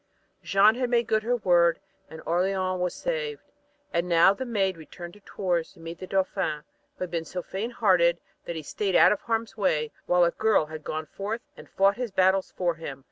[0.41, 3.43] Jeanne had made good her word and Orleans was saved.
[3.93, 6.63] And now the Maid returned to Tours to meet the Dauphin,
[6.97, 10.31] who had been so faint hearted that he stayed out of harm's way while a
[10.31, 12.99] girl had gone forth and fought his battles for him.